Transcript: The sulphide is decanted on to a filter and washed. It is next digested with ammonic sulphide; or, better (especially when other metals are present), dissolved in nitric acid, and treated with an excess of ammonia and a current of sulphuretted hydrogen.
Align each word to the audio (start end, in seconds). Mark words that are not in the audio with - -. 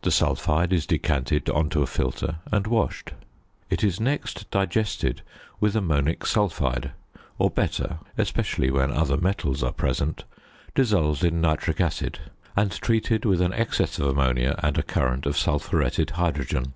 The 0.00 0.10
sulphide 0.10 0.72
is 0.72 0.86
decanted 0.86 1.50
on 1.50 1.68
to 1.68 1.82
a 1.82 1.86
filter 1.86 2.36
and 2.50 2.66
washed. 2.66 3.12
It 3.68 3.84
is 3.84 4.00
next 4.00 4.50
digested 4.50 5.20
with 5.60 5.76
ammonic 5.76 6.24
sulphide; 6.24 6.92
or, 7.36 7.50
better 7.50 7.98
(especially 8.16 8.70
when 8.70 8.90
other 8.90 9.18
metals 9.18 9.62
are 9.62 9.72
present), 9.72 10.24
dissolved 10.74 11.24
in 11.24 11.42
nitric 11.42 11.78
acid, 11.78 12.20
and 12.56 12.70
treated 12.72 13.26
with 13.26 13.42
an 13.42 13.52
excess 13.52 13.98
of 13.98 14.08
ammonia 14.08 14.58
and 14.62 14.78
a 14.78 14.82
current 14.82 15.26
of 15.26 15.36
sulphuretted 15.36 16.08
hydrogen. 16.12 16.72